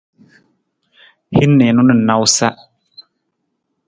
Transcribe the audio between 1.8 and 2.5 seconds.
na nawusa.